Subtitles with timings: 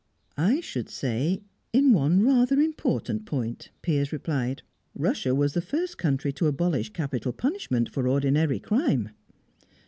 [0.39, 1.43] "I should say
[1.73, 4.63] in one rather important point," Piers replied.
[4.95, 9.09] "Russia was the first country to abolish capital punishment for ordinary crime."